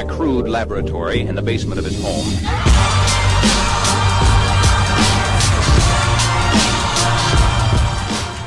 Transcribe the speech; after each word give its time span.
a 0.00 0.04
crude 0.06 0.48
laboratory 0.48 1.20
in 1.20 1.34
the 1.34 1.42
basement 1.42 1.78
of 1.78 1.84
his 1.84 2.00
home. 2.02 2.24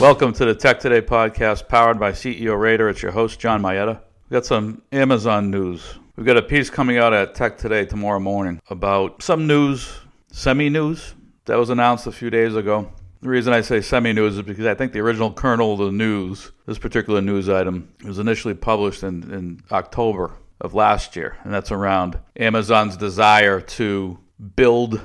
Welcome 0.00 0.32
to 0.34 0.46
the 0.46 0.54
Tech 0.54 0.80
Today 0.80 1.02
podcast 1.02 1.68
powered 1.68 2.00
by 2.00 2.12
CEO 2.12 2.58
Raider. 2.58 2.88
It's 2.88 3.02
your 3.02 3.12
host, 3.12 3.38
John 3.38 3.60
Mayetta. 3.60 4.00
We've 4.24 4.38
got 4.38 4.46
some 4.46 4.80
Amazon 4.90 5.50
news. 5.50 5.98
We've 6.16 6.24
got 6.24 6.38
a 6.38 6.42
piece 6.42 6.70
coming 6.70 6.96
out 6.96 7.12
at 7.12 7.34
Tech 7.34 7.58
Today 7.58 7.84
tomorrow 7.84 8.20
morning 8.20 8.62
about 8.70 9.22
some 9.22 9.46
news, 9.46 10.00
semi 10.32 10.70
news, 10.70 11.14
that 11.44 11.58
was 11.58 11.68
announced 11.68 12.06
a 12.06 12.12
few 12.12 12.30
days 12.30 12.56
ago. 12.56 12.90
The 13.20 13.28
reason 13.28 13.52
I 13.52 13.60
say 13.60 13.82
semi 13.82 14.14
news 14.14 14.36
is 14.36 14.42
because 14.42 14.64
I 14.64 14.74
think 14.74 14.94
the 14.94 15.00
original 15.00 15.30
kernel 15.30 15.74
of 15.74 15.80
the 15.80 15.92
news, 15.92 16.52
this 16.64 16.78
particular 16.78 17.20
news 17.20 17.50
item, 17.50 17.92
was 18.02 18.18
initially 18.18 18.54
published 18.54 19.02
in, 19.02 19.30
in 19.30 19.60
October 19.70 20.38
of 20.60 20.74
last 20.74 21.16
year. 21.16 21.36
And 21.44 21.52
that's 21.52 21.72
around 21.72 22.18
Amazon's 22.38 22.96
desire 22.96 23.60
to 23.60 24.18
build 24.56 25.00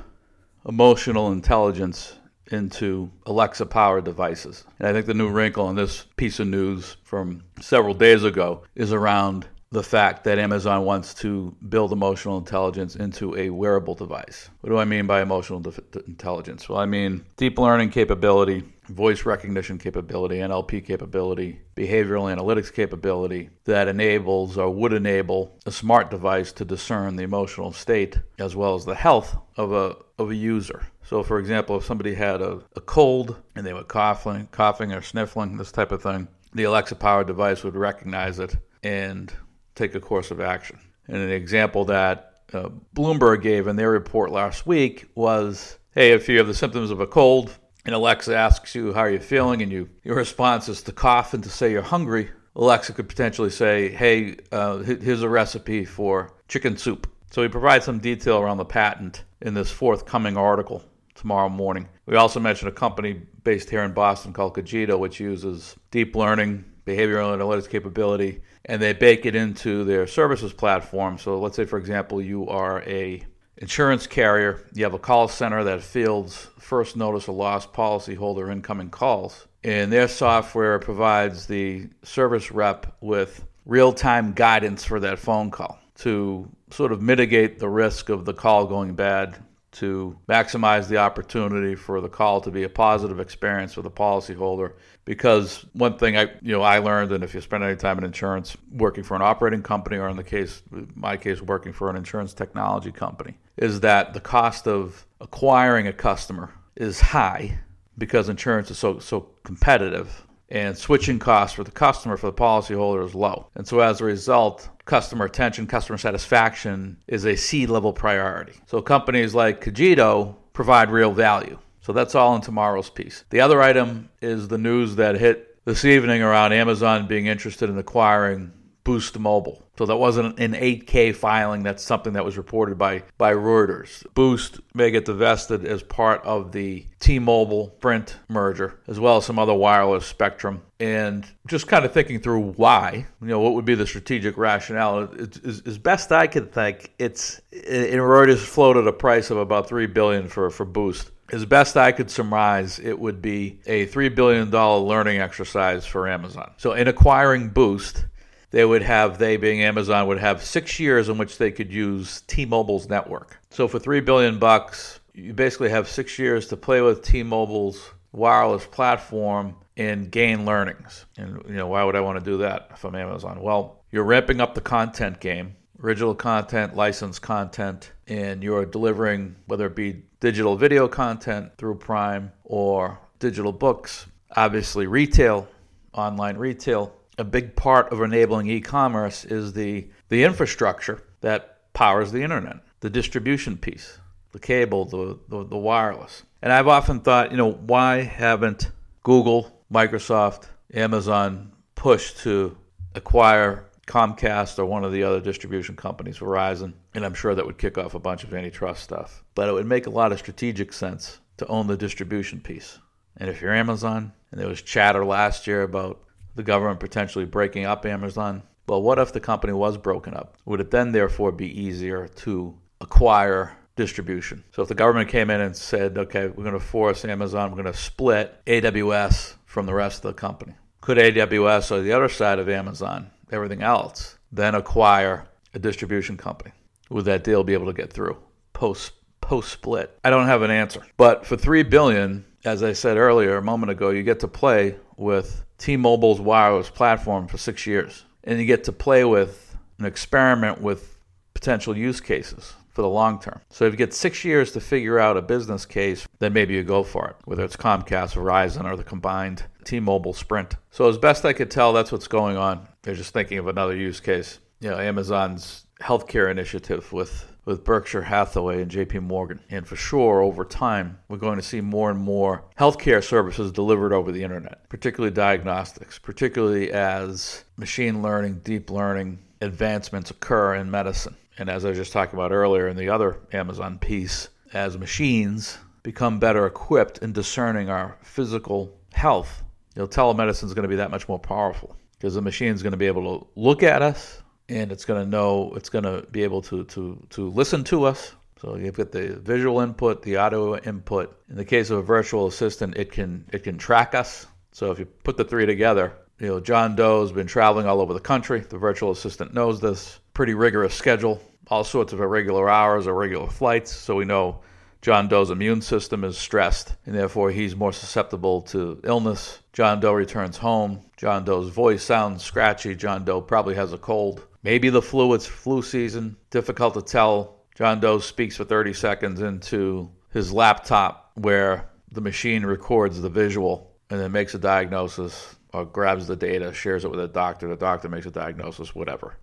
emotional 0.68 1.32
intelligence 1.32 2.16
into 2.52 3.12
Alexa 3.26 3.66
powered 3.66 4.06
devices. 4.06 4.64
And 4.80 4.88
I 4.88 4.94
think 4.94 5.06
the 5.06 5.14
new 5.14 5.30
wrinkle 5.30 5.70
in 5.70 5.76
this 5.76 6.06
piece 6.18 6.40
of 6.40 6.48
news 6.48 6.98
from 7.04 7.44
several 7.62 7.94
days 7.94 8.24
ago 8.24 8.64
is 8.76 8.92
around 8.92 9.48
the 9.72 9.84
fact 9.84 10.24
that 10.24 10.40
Amazon 10.40 10.84
wants 10.84 11.14
to 11.14 11.56
build 11.70 11.92
emotional 11.92 12.40
intelligence 12.40 12.96
into 12.96 13.38
a 13.38 13.52
wearable 13.52 13.94
device. 13.94 14.50
What 14.62 14.72
do 14.72 14.78
I 14.80 14.86
mean 14.86 15.06
by 15.06 15.22
emotional 15.22 15.60
de- 15.60 15.74
intelligence? 16.08 16.68
Well, 16.68 16.80
I 16.80 16.88
mean 16.88 17.24
deep 17.38 17.60
learning 17.60 17.92
capability, 17.92 18.64
voice 18.88 19.26
recognition 19.26 19.78
capability, 19.78 20.38
NLP 20.38 20.84
capability, 20.84 21.62
behavioral 21.76 22.36
analytics 22.36 22.74
capability 22.74 23.52
that 23.66 23.88
enables 23.88 24.58
or 24.58 24.72
would 24.72 24.94
enable 24.94 25.56
a 25.68 25.72
smart 25.72 26.10
device 26.10 26.52
to 26.54 26.66
discern 26.66 27.16
the 27.16 27.24
emotional 27.24 27.72
state 27.72 28.18
as 28.40 28.56
well 28.56 28.74
as 28.74 28.86
the 28.86 28.96
health 28.96 29.38
of 29.56 29.72
a 29.72 29.96
of 30.18 30.32
a 30.32 30.36
user. 30.36 30.88
So, 31.04 31.24
for 31.24 31.40
example, 31.40 31.78
if 31.78 31.86
somebody 31.86 32.14
had 32.16 32.42
a, 32.42 32.60
a 32.76 32.82
cold 32.82 33.36
and 33.56 33.66
they 33.66 33.74
were 33.74 33.84
coughing, 33.84 34.48
coughing 34.52 34.92
or 34.92 35.02
sniffling, 35.02 35.58
this 35.58 35.72
type 35.72 35.92
of 35.92 36.02
thing, 36.04 36.28
the 36.54 36.64
Alexa 36.64 36.96
powered 36.96 37.28
device 37.28 37.64
would 37.64 37.76
recognize 37.76 38.40
it 38.40 38.56
and 38.84 39.34
take 39.80 39.96
a 39.96 40.00
course 40.00 40.30
of 40.32 40.40
action. 40.40 40.80
And 41.08 41.18
an 41.18 41.32
example 41.32 41.86
that 41.86 42.42
uh, 42.54 42.70
Bloomberg 42.96 43.42
gave 43.42 43.68
in 43.68 43.76
their 43.76 43.92
report 43.92 44.32
last 44.32 44.68
week 44.68 45.10
was 45.16 45.78
hey, 45.92 46.12
if 46.12 46.30
you 46.30 46.38
have 46.38 46.48
the 46.48 46.54
symptoms 46.54 46.92
of 46.92 47.00
a 47.00 47.08
cold 47.08 47.58
and 47.86 47.96
Alexa 47.96 48.36
asks 48.36 48.76
you 48.76 48.94
how 48.94 49.02
are 49.02 49.10
you're 49.10 49.20
feeling 49.20 49.62
and 49.62 49.72
you 49.72 49.90
your 50.04 50.16
response 50.16 50.70
is 50.70 50.84
to 50.84 50.92
cough 50.92 51.34
and 51.34 51.44
to 51.44 51.50
say 51.50 51.72
you're 51.72 51.82
hungry, 51.82 52.30
Alexa 52.56 52.94
could 52.94 53.08
potentially 53.08 53.50
say, 53.50 53.90
hey, 53.90 54.38
uh, 54.52 54.80
here's 54.80 55.24
a 55.24 55.30
recipe 55.30 55.86
for 55.86 56.34
chicken 56.48 56.78
soup. 56.78 57.08
So 57.32 57.42
he 57.42 57.48
provides 57.48 57.86
some 57.86 58.00
detail 58.00 58.40
around 58.40 58.58
the 58.58 58.66
patent 58.66 59.24
in 59.42 59.54
this 59.54 59.72
forthcoming 59.72 60.36
article 60.36 60.84
tomorrow 61.16 61.50
morning. 61.50 61.88
We 62.06 62.16
also 62.16 62.40
mentioned 62.40 62.70
a 62.70 62.74
company 62.74 63.22
based 63.44 63.70
here 63.70 63.84
in 63.84 63.94
Boston 63.94 64.34
called 64.34 64.56
Cogito, 64.56 64.98
which 64.98 65.20
uses 65.20 65.76
deep 65.92 66.16
learning, 66.16 66.66
behavioral 66.90 67.38
analytics 67.38 67.70
capability, 67.70 68.42
and 68.66 68.82
they 68.82 68.94
bake 68.94 69.26
it 69.26 69.36
into 69.36 69.84
their 69.84 70.08
services 70.08 70.54
platform. 70.54 71.18
So 71.18 71.40
let's 71.40 71.56
say, 71.56 71.66
for 71.66 71.78
example, 71.78 72.22
you 72.22 72.48
are 72.48 72.82
a 72.84 73.24
insurance 73.58 74.08
carrier, 74.08 74.66
you 74.74 74.84
have 74.84 74.94
a 74.94 75.00
call 75.00 75.28
center 75.28 75.64
that 75.66 75.82
fields 75.82 76.48
first 76.58 76.96
notice 76.96 77.28
of 77.28 77.36
loss 77.36 77.68
policyholder 77.68 78.52
incoming 78.52 78.90
calls, 78.90 79.48
and 79.64 79.92
their 79.92 80.08
software 80.08 80.80
provides 80.80 81.46
the 81.46 81.88
service 82.04 82.52
rep 82.52 82.96
with 83.02 83.46
real-time 83.66 84.34
guidance 84.34 84.86
for 84.86 85.00
that 85.00 85.20
phone 85.20 85.52
call 85.52 85.78
to 85.96 86.50
sort 86.72 86.92
of 86.92 87.02
mitigate 87.02 87.60
the 87.60 87.68
risk 87.68 88.10
of 88.10 88.24
the 88.24 88.34
call 88.34 88.66
going 88.66 88.94
bad 88.94 89.36
to 89.72 90.18
maximize 90.28 90.88
the 90.88 90.98
opportunity 90.98 91.76
for 91.76 92.02
the 92.02 92.10
call 92.10 92.42
to 92.42 92.52
be 92.52 92.64
a 92.64 92.70
positive 92.70 93.20
experience 93.20 93.74
for 93.74 93.82
the 93.82 93.92
policyholder. 93.92 94.74
Because 95.06 95.66
one 95.74 95.98
thing 95.98 96.18
I, 96.18 96.24
you 96.42 96.52
know, 96.54 96.62
I 96.62 96.80
learned, 96.80 97.12
and 97.12 97.24
if 97.24 97.34
you 97.34 97.42
spend 97.42 97.64
any 97.64 97.76
time 97.76 97.98
in 97.98 98.04
insurance, 98.04 98.56
working 98.72 99.04
for 99.04 99.16
an 99.16 99.22
operating 99.22 99.62
company, 99.62 99.98
or 99.98 100.10
in 100.10 100.18
the 100.18 100.24
case, 100.24 100.62
my 100.96 101.18
case, 101.18 101.42
working 101.42 101.74
for 101.74 101.90
an 101.90 101.96
insurance 101.96 102.34
technology 102.34 102.92
company, 102.92 103.38
is 103.58 103.80
that 103.82 104.14
the 104.14 104.20
cost 104.20 104.68
of 104.68 105.06
acquiring 105.22 105.88
a 105.88 105.94
customer 105.94 106.54
is 106.76 107.00
high 107.00 107.60
because 107.98 108.30
insurance 108.30 108.72
is 108.72 108.78
so 108.78 109.00
so 109.00 109.30
competitive 109.44 110.26
and 110.50 110.78
switching 110.78 111.20
costs 111.20 111.56
for 111.56 111.64
the 111.64 111.72
customer 111.72 112.18
for 112.18 112.28
the 112.28 112.34
policyholder 112.34 113.06
is 113.06 113.14
low. 113.14 113.48
And 113.56 113.68
so 113.68 113.80
as 113.80 114.02
a 114.02 114.06
result, 114.06 114.68
customer 114.90 115.26
attention, 115.26 115.68
customer 115.68 116.00
satisfaction 116.00 116.98
is 117.08 117.24
a 117.24 117.36
C 117.36 117.68
level 117.68 117.94
priority. 117.94 118.54
So 118.66 118.82
companies 118.82 119.36
like 119.36 119.62
Cogito 119.62 120.36
provide 120.52 120.90
real 120.90 121.12
value. 121.12 121.60
So 121.82 121.94
that's 121.94 122.16
all 122.16 122.36
in 122.36 122.42
tomorrow's 122.42 122.90
piece. 122.90 123.24
The 123.30 123.40
other 123.40 123.62
item 123.62 124.10
is 124.20 124.48
the 124.48 124.58
news 124.58 124.96
that 124.96 125.16
hit 125.16 125.64
this 125.64 125.86
evening 125.86 126.24
around 126.24 126.54
Amazon 126.54 127.08
being 127.08 127.28
interested 127.28 127.70
in 127.70 127.78
acquiring 127.78 128.52
Boost 128.90 129.20
Mobile. 129.20 129.64
So 129.78 129.86
that 129.86 129.98
wasn't 129.98 130.40
an 130.40 130.54
8K 130.54 131.16
filing. 131.16 131.62
That's 131.62 131.84
something 131.84 132.14
that 132.14 132.26
was 132.26 132.38
reported 132.38 132.80
by, 132.80 133.04
by 133.20 133.34
Reuters. 133.34 134.04
Boost 134.16 134.62
may 134.74 134.90
get 134.90 135.06
divested 135.06 135.64
as 135.64 135.84
part 135.84 136.24
of 136.24 136.54
the 136.54 136.88
T-Mobile 137.00 137.76
Sprint 137.78 138.18
merger, 138.30 138.80
as 138.88 139.00
well 139.00 139.18
as 139.18 139.26
some 139.26 139.38
other 139.38 139.54
wireless 139.54 140.08
spectrum. 140.08 140.64
And 140.80 141.24
just 141.46 141.68
kind 141.68 141.86
of 141.86 141.94
thinking 141.94 142.20
through 142.20 142.54
why, 142.54 143.06
you 143.22 143.28
know, 143.28 143.40
what 143.40 143.54
would 143.54 143.64
be 143.64 143.76
the 143.76 143.86
strategic 143.86 144.36
rationale? 144.40 145.08
As, 145.46 145.62
as 145.64 145.78
best 145.78 146.12
I 146.12 146.26
can 146.26 146.48
think, 146.48 146.92
it's 146.98 147.40
in 147.52 148.00
Reuters 148.00 148.40
floated 148.40 148.88
a 148.88 148.94
price 148.94 149.30
of 149.30 149.38
about 149.38 149.70
three 149.70 149.86
billion 149.86 150.28
for 150.28 150.50
for 150.50 150.66
Boost. 150.66 151.12
As 151.32 151.46
best 151.46 151.78
I 151.78 151.92
could 151.92 152.10
surmise, 152.10 152.80
it 152.80 152.98
would 152.98 153.22
be 153.22 153.60
a 153.68 153.86
$3 153.86 154.16
billion 154.16 154.50
learning 154.50 155.20
exercise 155.20 155.86
for 155.86 156.08
Amazon. 156.08 156.54
So, 156.58 156.74
in 156.74 156.88
acquiring 156.88 157.50
Boost, 157.50 158.06
they 158.52 158.66
would 158.66 158.82
have 158.82 159.18
they 159.18 159.38
being 159.38 159.62
Amazon 159.62 160.08
would 160.08 160.20
have 160.20 160.42
six 160.44 160.80
years 160.80 161.10
in 161.10 161.18
which 161.18 161.38
they 161.38 161.52
could 161.52 161.72
use 161.72 162.22
T-Mobile's 162.28 162.90
network. 162.90 163.40
So 163.52 163.68
for 163.68 163.80
three 163.80 164.00
billion 164.00 164.40
bucks, 164.40 165.00
you 165.14 165.34
basically 165.34 165.70
have 165.70 165.88
six 165.88 166.18
years 166.18 166.48
to 166.48 166.58
play 166.58 166.82
with 166.82 167.04
T-Mobile's 167.04 167.92
wireless 168.12 168.66
platform 168.66 169.56
and 169.78 170.12
gain 170.12 170.46
learnings. 170.46 171.06
And 171.18 171.42
you 171.48 171.56
know 171.56 171.68
why 171.68 171.84
would 171.84 171.96
I 171.96 172.02
want 172.02 172.20
to 172.20 172.26
do 172.26 172.38
that 172.40 172.78
from 172.78 172.96
Amazon? 172.96 173.42
Well, 173.42 173.84
you're 173.92 174.04
ramping 174.04 174.42
up 174.42 174.56
the 174.56 174.62
content 174.62 175.20
game, 175.20 175.56
original 175.82 176.16
content, 176.16 176.76
licensed 176.76 177.22
content, 177.22 177.92
and 178.08 178.44
you're 178.44 178.66
delivering 178.66 179.36
whether 179.46 179.68
it 179.68 179.76
be 179.76 180.04
digital 180.20 180.56
video 180.56 180.88
content 180.88 181.52
through 181.58 181.76
Prime 181.76 182.32
or 182.44 183.00
digital 183.20 183.52
books. 183.52 184.06
Obviously, 184.36 184.86
retail, 184.86 185.48
online 185.94 186.38
retail 186.38 186.94
a 187.20 187.24
big 187.24 187.56
part 187.56 187.92
of 187.92 188.02
enabling 188.02 188.48
e-commerce 188.48 189.26
is 189.26 189.54
the 189.54 189.88
the 190.08 190.24
infrastructure 190.24 191.04
that 191.22 191.72
powers 191.74 192.12
the 192.12 192.24
internet, 192.24 192.58
the 192.80 192.90
distribution 192.90 193.58
piece, 193.58 194.00
the 194.32 194.40
cable, 194.40 194.86
the, 194.86 195.20
the, 195.28 195.44
the 195.46 195.58
wireless. 195.58 196.24
And 196.42 196.52
I've 196.52 196.68
often 196.68 197.02
thought, 197.02 197.32
you 197.32 197.38
know, 197.38 197.52
why 197.52 198.02
haven't 198.02 198.72
Google, 199.04 199.64
Microsoft, 199.72 200.46
Amazon 200.74 201.52
pushed 201.76 202.20
to 202.20 202.58
acquire 202.96 203.66
Comcast 203.86 204.58
or 204.58 204.66
one 204.66 204.84
of 204.84 204.92
the 204.92 205.04
other 205.04 205.20
distribution 205.20 205.76
companies, 205.76 206.20
Verizon, 206.20 206.74
and 206.94 207.06
I'm 207.06 207.14
sure 207.14 207.36
that 207.36 207.46
would 207.46 207.58
kick 207.58 207.78
off 207.78 207.96
a 207.96 208.00
bunch 208.00 208.24
of 208.24 208.34
antitrust 208.34 208.84
stuff. 208.84 209.24
But 209.36 209.50
it 209.50 209.52
would 209.52 209.66
make 209.66 209.88
a 209.88 209.92
lot 209.92 210.12
of 210.12 210.20
strategic 210.20 210.72
sense 210.72 211.20
to 211.38 211.48
own 211.48 211.68
the 211.68 211.78
distribution 211.78 212.40
piece. 212.40 212.80
And 213.18 213.30
if 213.30 213.42
you're 213.42 213.54
Amazon, 213.54 214.14
and 214.32 214.40
there 214.40 214.48
was 214.48 214.62
chatter 214.62 215.04
last 215.04 215.48
year 215.48 215.64
about 215.64 216.02
the 216.36 216.44
government 216.44 216.80
potentially 216.80 217.26
breaking 217.26 217.66
up 217.66 217.86
Amazon. 217.86 218.44
Well, 218.68 218.82
what 218.82 219.00
if 219.00 219.12
the 219.12 219.20
company 219.20 219.54
was 219.54 219.78
broken 219.78 220.14
up? 220.14 220.38
Would 220.46 220.62
it 220.62 220.72
then 220.72 220.92
therefore 220.92 221.32
be 221.32 221.60
easier 221.60 222.08
to 222.08 222.56
acquire 222.82 223.58
distribution? 223.76 224.44
So 224.52 224.62
if 224.62 224.68
the 224.68 224.76
government 224.76 225.10
came 225.10 225.30
in 225.30 225.42
and 225.42 225.56
said, 225.56 225.98
okay, 225.98 226.28
we're 226.28 226.44
going 226.44 226.54
to 226.54 226.60
force 226.60 227.04
Amazon, 227.04 227.50
we're 227.50 227.64
going 227.64 227.74
to 227.74 227.80
split 227.80 228.40
AWS 228.46 229.36
from 229.46 229.66
the 229.66 229.74
rest 229.74 230.06
of 230.06 230.16
the 230.16 230.20
company. 230.20 230.54
Could 230.82 230.98
AWS 230.98 231.72
or 231.72 231.82
the 231.82 231.92
other 231.92 232.10
side 232.10 232.40
of 232.40 232.48
Amazon, 232.48 233.10
everything 233.32 233.64
else, 233.64 234.18
then 234.32 234.56
acquire 234.56 235.28
a 235.54 235.60
distribution 235.60 236.16
company? 236.16 236.52
Would 236.90 237.06
that 237.06 237.24
deal 237.24 237.44
be 237.44 237.54
able 237.54 237.68
to 237.68 237.74
get 237.74 237.92
through 237.92 238.18
post 238.54 238.94
post 239.22 239.52
split? 239.52 239.98
I 240.04 240.10
don't 240.10 240.28
have 240.28 240.42
an 240.42 240.52
answer. 240.52 240.82
But 240.98 241.26
for 241.26 241.38
3 241.38 241.64
billion, 241.64 242.26
as 242.46 242.64
I 242.64 242.74
said 242.74 242.98
earlier 242.98 243.38
a 243.38 243.42
moment 243.42 243.72
ago, 243.72 243.90
you 243.90 244.04
get 244.04 244.20
to 244.22 244.28
play 244.28 244.76
with 244.98 245.44
T-Mobile's 245.60 246.20
wireless 246.20 246.70
platform 246.70 247.28
for 247.28 247.38
six 247.38 247.68
years, 247.68 248.06
and 248.24 248.40
you 248.40 248.46
get 248.46 248.64
to 248.64 248.72
play 248.72 249.06
with 249.06 249.56
and 249.78 249.86
experiment 249.86 250.62
with 250.62 250.98
potential 251.34 251.78
use 251.78 252.02
cases 252.02 252.54
for 252.70 252.82
the 252.82 252.90
long 252.90 253.20
term. 253.20 253.42
So 253.50 253.66
if 253.66 253.74
you 253.74 253.78
get 253.78 253.94
six 253.94 254.24
years 254.26 254.52
to 254.54 254.60
figure 254.60 255.00
out 255.00 255.18
a 255.18 255.22
business 255.22 255.66
case, 255.66 256.08
then 256.20 256.34
maybe 256.34 256.54
you 256.54 256.64
go 256.64 256.84
for 256.84 257.10
it, 257.10 257.16
whether 257.26 257.44
it's 257.44 257.56
Comcast, 257.56 258.14
Verizon, 258.14 258.66
or 258.66 258.76
the 258.76 258.84
combined 258.84 259.44
T-Mobile 259.66 260.14
Sprint. 260.14 260.56
So 260.72 260.88
as 260.88 260.98
best 260.98 261.26
I 261.26 261.34
could 261.34 261.52
tell, 261.52 261.74
that's 261.74 261.92
what's 261.92 262.08
going 262.08 262.38
on. 262.38 262.68
They're 262.82 262.96
just 262.96 263.14
thinking 263.14 263.38
of 263.38 263.48
another 263.48 263.76
use 263.76 264.00
case. 264.00 264.40
You 264.62 264.70
know, 264.70 264.78
Amazon's 264.78 265.66
healthcare 265.82 266.30
initiative 266.30 266.92
with 266.92 267.26
with 267.50 267.64
Berkshire 267.64 268.04
Hathaway 268.04 268.62
and 268.62 268.70
JP 268.70 269.02
Morgan. 269.02 269.40
And 269.50 269.68
for 269.68 269.76
sure, 269.76 270.22
over 270.22 270.46
time, 270.46 271.00
we're 271.08 271.18
going 271.18 271.38
to 271.38 271.42
see 271.42 271.62
more 271.62 271.90
and 271.90 272.00
more 272.00 272.44
healthcare 272.60 273.04
services 273.04 273.52
delivered 273.52 273.92
over 273.92 274.12
the 274.12 274.24
internet, 274.24 274.70
particularly 274.70 275.12
diagnostics, 275.12 275.98
particularly 275.98 276.72
as 276.72 277.44
machine 277.58 278.04
learning, 278.04 278.42
deep 278.44 278.70
learning 278.70 279.18
advancements 279.42 280.12
occur 280.12 280.54
in 280.54 280.70
medicine. 280.70 281.16
And 281.40 281.50
as 281.50 281.66
I 281.66 281.70
was 281.70 281.80
just 281.80 281.92
talking 281.92 282.14
about 282.14 282.32
earlier 282.32 282.68
in 282.68 282.78
the 282.78 282.90
other 282.90 283.18
Amazon 283.34 283.80
piece, 283.80 284.30
as 284.54 284.78
machines 284.78 285.58
become 285.82 286.20
better 286.20 286.46
equipped 286.46 287.00
in 287.00 287.14
discerning 287.14 287.68
our 287.68 287.98
physical 288.04 288.78
health, 288.94 289.42
you 289.76 289.82
know, 289.82 289.88
telemedicine 289.88 290.44
is 290.44 290.54
going 290.54 290.64
to 290.64 290.70
be 290.70 290.76
that 290.76 290.92
much 290.92 291.10
more 291.10 291.18
powerful 291.18 291.76
because 291.98 292.14
the 292.14 292.22
machine 292.22 292.54
is 292.54 292.62
going 292.62 292.74
to 292.74 292.78
be 292.78 292.86
able 292.86 293.20
to 293.20 293.28
look 293.36 293.64
at 293.64 293.82
us 293.82 294.22
and 294.50 294.72
it's 294.72 294.84
going 294.84 295.02
to 295.04 295.10
know 295.10 295.54
it's 295.56 295.70
going 295.70 295.84
to 295.84 296.06
be 296.12 296.24
able 296.24 296.42
to 296.42 296.66
to 296.66 297.02
to 297.10 297.30
listen 297.30 297.64
to 297.64 297.86
us 297.86 298.14
so 298.42 298.56
you've 298.56 298.76
got 298.76 298.92
the 298.92 299.16
visual 299.22 299.62
input 299.62 300.02
the 300.02 300.18
audio 300.18 300.58
input 300.58 301.16
in 301.30 301.36
the 301.36 301.46
case 301.46 301.70
of 301.70 301.78
a 301.78 301.82
virtual 301.82 302.28
assistant 302.28 302.76
it 302.76 302.92
can 302.92 303.24
it 303.32 303.44
can 303.44 303.58
track 303.58 303.94
us 303.96 304.26
so 304.52 304.72
if 304.72 304.80
you 304.80 304.86
put 304.86 305.16
the 305.18 305.24
three 305.24 305.46
together 305.46 305.94
you 306.20 306.28
know 306.28 306.40
john 306.40 306.76
doe's 306.76 307.12
been 307.12 307.28
traveling 307.28 307.68
all 307.68 307.80
over 307.80 307.94
the 307.94 308.00
country 308.00 308.40
the 308.42 308.58
virtual 308.58 308.92
assistant 308.92 309.34
knows 309.34 309.62
this 309.62 310.00
pretty 310.14 310.34
rigorous 310.34 310.74
schedule 310.74 311.22
all 311.48 311.64
sorts 311.64 311.94
of 311.94 312.02
irregular 312.02 312.50
hours 312.50 312.88
irregular 312.88 313.28
flights 313.28 313.72
so 313.72 313.96
we 313.96 314.06
know 314.06 314.40
John 314.82 315.10
Doe's 315.10 315.30
immune 315.30 315.62
system 315.62 316.06
is 316.06 316.18
stressed, 316.18 316.74
and 316.86 316.96
therefore 316.96 317.32
he's 317.32 317.54
more 317.54 317.74
susceptible 317.74 318.42
to 318.44 318.80
illness. 318.86 319.40
John 319.52 319.82
Doe 319.82 319.92
returns 319.92 320.38
home. 320.38 320.80
John 320.96 321.26
Doe's 321.26 321.50
voice 321.50 321.84
sounds 321.84 322.24
scratchy. 322.24 322.76
John 322.76 323.04
Doe 323.04 323.20
probably 323.20 323.56
has 323.56 323.74
a 323.74 323.78
cold. 323.78 324.26
Maybe 324.44 324.70
the 324.70 324.82
flu, 324.82 325.14
it's 325.14 325.26
flu 325.26 325.62
season. 325.62 326.16
Difficult 326.30 326.74
to 326.76 326.82
tell. 326.82 327.40
John 327.56 327.80
Doe 327.80 328.00
speaks 328.00 328.38
for 328.38 328.46
30 328.46 328.74
seconds 328.74 329.22
into 329.22 329.92
his 330.12 330.32
laptop 330.32 331.12
where 331.16 331.70
the 331.92 332.02
machine 332.02 332.46
records 332.46 333.02
the 333.02 333.10
visual 333.10 333.72
and 333.90 334.00
then 334.00 334.12
makes 334.12 334.34
a 334.34 334.40
diagnosis 334.40 335.36
or 335.54 335.66
grabs 335.66 336.08
the 336.08 336.16
data, 336.16 336.54
shares 336.54 336.86
it 336.86 336.92
with 336.92 337.00
a 337.00 337.08
doctor. 337.08 337.48
The 337.48 337.56
doctor 337.56 337.90
makes 337.90 338.06
a 338.06 338.12
diagnosis, 338.12 338.76
whatever. 338.76 339.18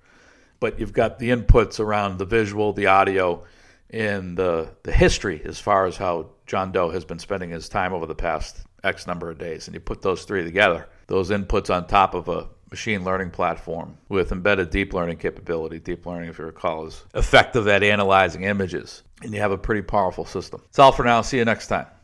But 0.59 0.81
you've 0.81 0.93
got 0.93 1.19
the 1.19 1.31
inputs 1.31 1.81
around 1.81 2.19
the 2.19 2.25
visual, 2.25 2.73
the 2.73 2.87
audio, 2.87 3.45
and 3.91 4.37
the, 4.37 4.75
the 4.83 4.93
history 4.93 5.41
as 5.45 5.61
far 5.61 5.87
as 5.87 5.97
how 5.97 6.31
John 6.47 6.73
Doe 6.73 6.91
has 6.91 7.05
been 7.05 7.19
spending 7.19 7.51
his 7.51 7.69
time 7.69 7.93
over 7.93 8.07
the 8.07 8.15
past 8.15 8.65
X 8.83 9.07
number 9.07 9.31
of 9.31 9.39
days. 9.39 9.69
And 9.69 9.75
you 9.75 9.81
put 9.81 10.03
those 10.03 10.25
three 10.25 10.45
together, 10.45 10.89
those 11.07 11.31
inputs 11.31 11.73
on 11.73 11.87
top 11.87 12.15
of 12.15 12.29
a 12.29 12.49
machine 12.71 13.05
learning 13.05 13.31
platform 13.31 13.97
with 14.09 14.33
embedded 14.33 14.71
deep 14.71 14.93
learning 14.93 15.19
capability. 15.19 15.79
Deep 15.79 16.07
learning, 16.07 16.29
if 16.29 16.39
you 16.39 16.45
recall, 16.45 16.87
is 16.87 17.05
effective 17.15 17.69
at 17.69 17.83
analyzing 17.83 18.45
images, 18.45 19.03
and 19.23 19.33
you 19.33 19.41
have 19.41 19.53
a 19.53 19.59
pretty 19.59 19.83
powerful 19.83 20.25
system. 20.25 20.61
That's 20.65 20.79
all 20.79 20.93
for 20.93 21.05
now. 21.05 21.23
See 21.23 21.39
you 21.39 21.45
next 21.45 21.69
time. 21.69 21.87